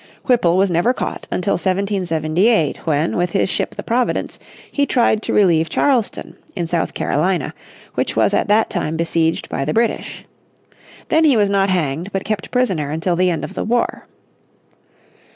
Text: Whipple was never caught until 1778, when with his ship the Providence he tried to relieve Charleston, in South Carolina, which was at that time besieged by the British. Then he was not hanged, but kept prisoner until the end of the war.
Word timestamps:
Whipple 0.25 0.57
was 0.57 0.71
never 0.71 0.93
caught 0.95 1.27
until 1.29 1.53
1778, 1.53 2.87
when 2.87 3.15
with 3.15 3.33
his 3.33 3.49
ship 3.51 3.75
the 3.75 3.83
Providence 3.83 4.39
he 4.71 4.87
tried 4.87 5.21
to 5.21 5.31
relieve 5.31 5.69
Charleston, 5.69 6.35
in 6.55 6.65
South 6.65 6.95
Carolina, 6.95 7.53
which 7.93 8.15
was 8.15 8.33
at 8.33 8.47
that 8.47 8.71
time 8.71 8.97
besieged 8.97 9.47
by 9.47 9.63
the 9.63 9.73
British. 9.75 10.25
Then 11.09 11.23
he 11.23 11.37
was 11.37 11.51
not 11.51 11.69
hanged, 11.69 12.11
but 12.11 12.25
kept 12.25 12.49
prisoner 12.49 12.89
until 12.89 13.15
the 13.15 13.29
end 13.29 13.43
of 13.43 13.53
the 13.53 13.63
war. 13.63 14.07